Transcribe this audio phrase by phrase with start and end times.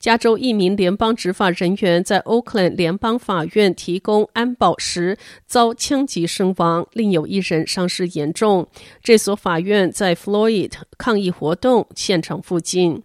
[0.00, 8.66] 加州一名联邦执法人员在 Oakland 联邦法院提供安保时遭枪击身亡，另有一人伤势严重。
[9.02, 13.02] 这所法院在 Floyd 抗议活动现场附近。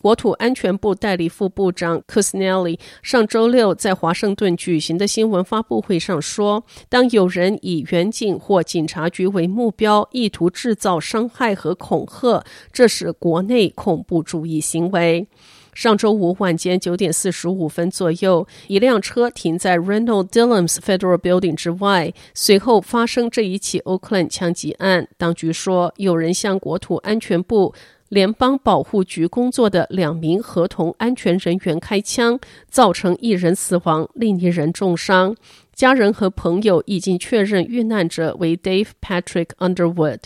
[0.00, 15.28] 国土安全部代理副部长 Kusnelli 上周六在华盛顿举行的新闻发布会上说：“当有人以远警或警察局为目标，意图制造伤害和恐吓，这是国内恐怖主义行为。”
[15.72, 25.08] 上周五晚间九点四十五分左右，一辆车停在 Randall Dillums Federal Building 之外，随后发生这一起 Oakland 枪击案。
[25.16, 27.74] 当局说，有人向国土安全部。
[28.08, 35.34] 联邦保护局工作的两名合同安全人员开枪，造成一人死亡，另一人重伤。
[35.74, 40.18] 家人和朋友已经确认遇难者为 Dave Patrick Underwood。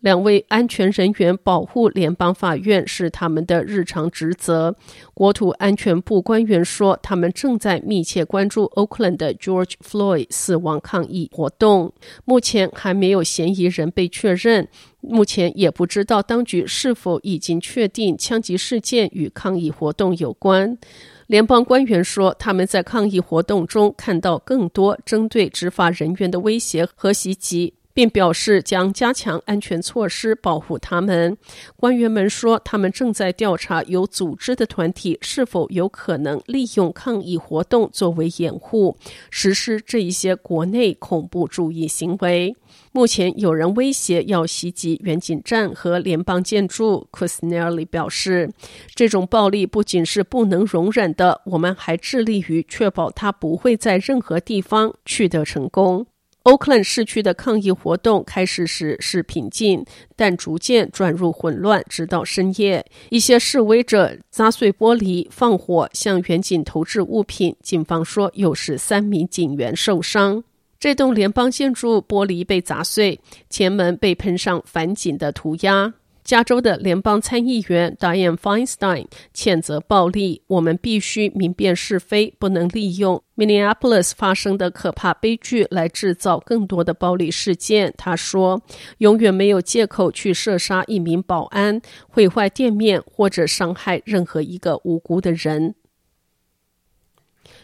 [0.00, 4.74] 两位安全人员保护联邦法院是他们的日常职责。
[5.14, 11.92] 国土安全部官员说，他们正在密切关注 Oakland 的 George Floyd 死亡抗议活动。
[12.24, 14.66] 目前还没有嫌疑人被确认，
[15.00, 20.78] 目前也不知道当局是否已经确定枪击事件与抗议活动有关。
[21.26, 27.74] 联邦官员说，他们在抗议活动中看到更多针对执法人员的威胁和袭击。
[27.92, 31.36] 并表示将加强安全措施保护他们。
[31.76, 38.96] 官员们说，他们正在调查有组织的团体是否有可能利用抗议活动作为掩护，
[39.30, 42.56] 实施这一些国内恐怖主义行为。
[42.92, 47.06] 目前有人威胁要袭击远景站和联邦建筑。
[47.12, 48.50] Cuccinelli 表示，
[48.94, 56.06] 这种暴力不仅是不能容忍的，我们还致力于确保它不会在任何地方取得成功。
[56.44, 59.84] Oakland 市区的抗议活动开始时是平静，
[60.16, 62.84] 但逐渐转入混乱，直到深夜。
[63.10, 67.54] 一些示威者砸碎玻璃、放火、向远景投掷物品。
[67.62, 70.42] 警方说，有十三名警员受伤。
[70.78, 73.20] 这栋联邦建筑玻璃被砸碎，
[73.50, 75.92] 前门被喷上反警的涂鸦。
[76.30, 87.92] 加州的联邦参议员 Dianne Feinstein 谴责暴力，我们必须明辨是非，不能利用 Minneapolis 发生的可怕悲剧来制造更多的暴力事件。
[87.98, 88.62] 他说
[88.98, 95.74] ：“永远没有借口去射杀一名保安、毁坏店面或者伤害任何一个无辜的人。”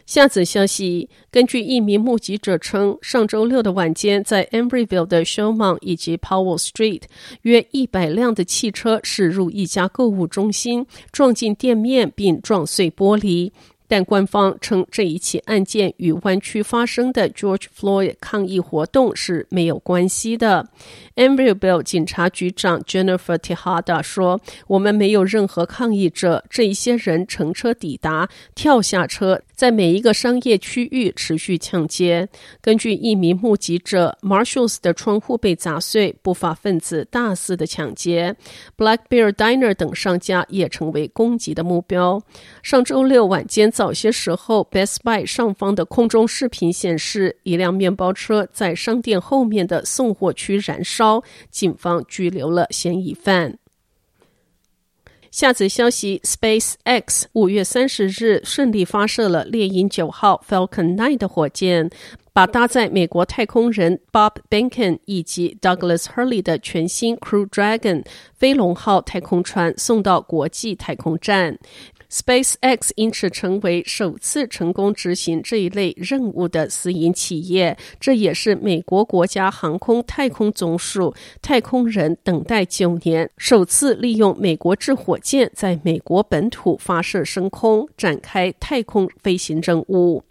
[0.06, 7.02] 下则消息，根据一名目击者称，上周六的晚间，在 Embryville 的 Showmont 以及 Powell Street，
[7.42, 13.50] 约一百辆的汽车驶入一家购物中心，撞进店面并撞碎玻璃。
[13.88, 20.68] 但官方称这一起案件与湾区发生的 George Floyd 抗议活动是没有关系的。
[21.14, 32.28] Embryville 警察局长 Jennifer Tejada 说：“我们没有任何抗议者，这一些人乘车抵达，跳下车。”在每一个商业区域持续抢劫。
[32.60, 38.36] 根据一名目击者，Marshalls 的窗户被砸碎，不法分子大肆的抢劫。
[38.76, 42.22] Black Bear Diner 等商家也成为攻击的目标。
[42.62, 53.58] 上周六晚间早些时候，Best Buy 上方的空中视频显示，一辆面包车在商店后面的送货区燃烧，警方拘留了嫌疑犯。
[55.30, 61.90] 下则消息：SpaceX 五月三十日顺利发射了猎鹰九号 Falcon 9的火箭，
[62.32, 71.58] 把搭载美国太空人 Bob Benken 以及 Douglas Hurley 的全新 Crew Dragon 飞龙号太空船送到国际太空站。
[72.10, 90.22] SpaceX 因此成为首次成功执行这一类任务的私营企业，这也是美国国家航空太空总署太空人等待九年，首次利用美国制火箭在美国本土发射升空，展开太空飞行任务。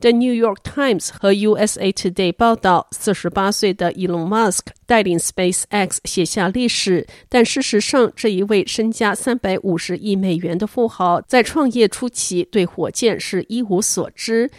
[0.00, 14.50] The New York Times 和 USA Today 报道，四十八岁的 Elon Musk 带领 SpaceX 写下历史，但事实上，这一位身家三百五十亿美元的富豪，在创业初期对火箭是一无所知。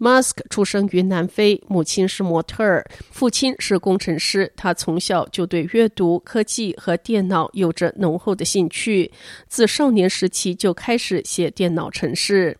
[0.00, 4.52] Musk 出生于南非，母亲是模特儿，父亲是工程师。
[4.56, 9.10] 他从小就对阅读、科技和电脑有着浓厚的兴趣，
[9.48, 12.56] 自少年时期就开始写电脑程式。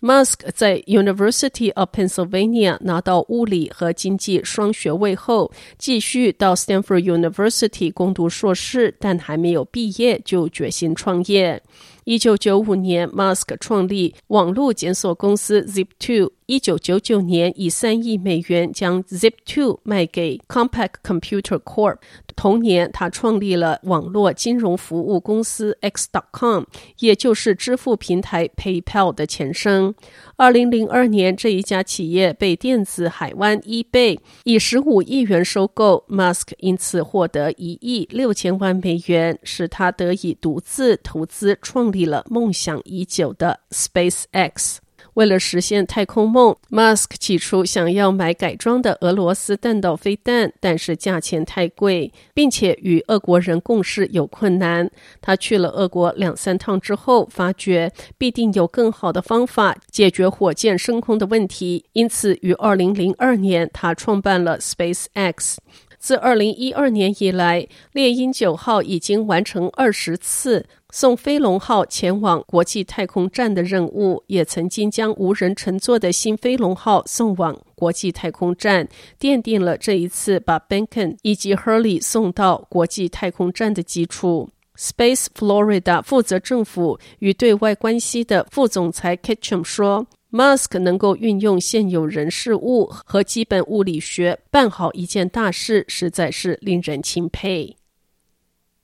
[0.00, 11.62] Musk 在 University of Pennsylvania 拿到物理和经济双学位后，继续到 Stanford University 攻读硕士，但还没有毕业就决心创业。
[12.04, 16.30] 一九九五年，Musk 创立网络检索公司 Zip2。
[16.50, 21.98] 一九九九年，以三亿美元将 Zip2 卖给 Compaq Computer Corp。
[22.34, 26.64] 同年，他创立了网络金融服务公司 X.com，
[26.98, 29.94] 也就是支付平台 PayPal 的前身。
[30.34, 44.78] 二零零二年，这一家企业被电子海湾 eBay 以十五亿元收购，Musk 因此获得一亿六千万美元，使他得以独自投资创立了梦想已久的 SpaceX。
[45.14, 54.90] 为了实现太空梦，Musk 起初想要买改装的俄罗斯弹道飞弹，但是价钱太贵，并且与俄国人共事有困难。
[55.20, 65.56] 他去了俄国两三趟之后，发觉必定有更好的方法解决火箭升空的问题，因此于二零零二年，他创办了 SpaceX。
[66.00, 78.88] 自二零一二年以来，猎鹰九号已经完成二十次送飞龙号前往国际太空站的任务，也曾经将无人乘坐的新飞龙号送往国际太空站，
[79.20, 84.48] 奠定了这一次把 Benken 以及 Hurley 送到国际太空站的基础。
[84.78, 90.06] Space Florida 负责政府与对外关系的副总裁 Ketchum 说。
[90.30, 97.76] Musk 能够运用现有人事物和基本物理学办好一件大事，实在是令人钦佩。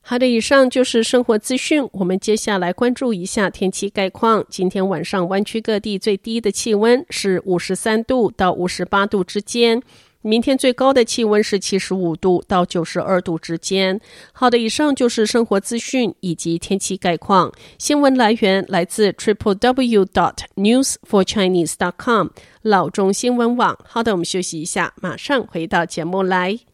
[0.01, 1.89] 好的，以上就是生活资讯。
[1.93, 4.45] 我们接下来关注一下天气概况。
[4.49, 9.83] 今天晚上湾区各地最低的气温是五十三度到五十八度之间。
[10.23, 14.01] 明天最高的气温是七十五度到九十二度之间。
[14.33, 17.53] 好的，以上就是生活资讯以及天气概况。
[17.79, 22.29] 新闻来源来自 triple w dot news for chinese dot com
[22.63, 23.79] 老中新闻网。
[23.85, 26.59] 好的，我们休息一下，马上回到节目来。